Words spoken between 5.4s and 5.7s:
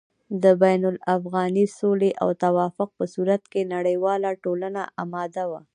وه